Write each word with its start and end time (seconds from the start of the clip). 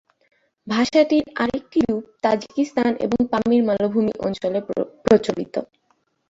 ভাষাটির 0.67 1.25
আরেকটি 1.35 1.79
রূপ 1.81 2.03
তাজিকিস্তান 2.23 2.91
এবং 3.05 3.19
পামির 3.31 3.61
মালভূমি 3.69 4.13
অঞ্চলে 4.25 4.59
প্রচলিত। 5.05 5.55